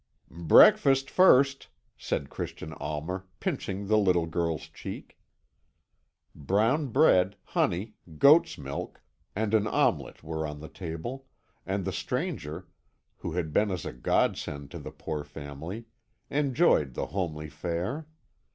[0.47, 5.19] "Breakfast first," said Christian Almer, pinching the little girl's cheek.
[6.33, 8.99] Brown bread, honey, goat's milk,
[9.35, 11.27] and an omelette were on the table,
[11.67, 12.65] and the stranger,
[13.17, 15.85] who had been as a godsend to the poor family,
[16.31, 18.07] enjoyed the homely fare.